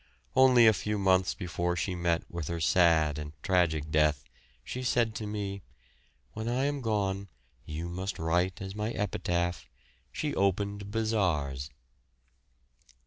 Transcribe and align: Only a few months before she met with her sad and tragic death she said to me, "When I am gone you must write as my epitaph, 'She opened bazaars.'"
Only 0.35 0.65
a 0.65 0.73
few 0.73 0.97
months 0.97 1.35
before 1.35 1.75
she 1.75 1.93
met 1.93 2.23
with 2.27 2.47
her 2.47 2.59
sad 2.59 3.19
and 3.19 3.33
tragic 3.43 3.91
death 3.91 4.23
she 4.63 4.81
said 4.81 5.13
to 5.13 5.27
me, 5.27 5.61
"When 6.33 6.47
I 6.49 6.63
am 6.65 6.81
gone 6.81 7.27
you 7.67 7.87
must 7.87 8.17
write 8.17 8.63
as 8.63 8.73
my 8.73 8.89
epitaph, 8.93 9.69
'She 10.11 10.33
opened 10.33 10.89
bazaars.'" 10.89 11.69